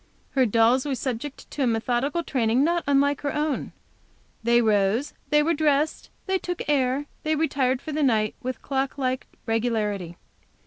Her 0.31 0.47
dolls 0.47 0.83
were 0.83 0.95
subject 0.95 1.47
to 1.51 1.61
a 1.61 1.67
methodical 1.67 2.23
training, 2.23 2.63
not 2.63 2.83
unlike 2.87 3.21
her 3.21 3.35
own. 3.35 3.71
They 4.41 4.59
rose, 4.59 5.13
they 5.29 5.43
were 5.43 5.53
dressed, 5.53 6.09
they 6.25 6.39
took 6.39 6.57
the 6.57 6.71
air, 6.71 7.05
they 7.21 7.35
retired 7.35 7.83
for 7.83 7.91
the 7.91 8.01
night, 8.01 8.33
with 8.41 8.63
clock 8.63 8.97
like 8.97 9.27
regularity. 9.45 10.17